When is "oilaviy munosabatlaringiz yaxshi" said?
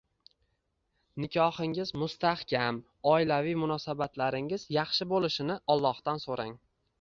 3.11-5.09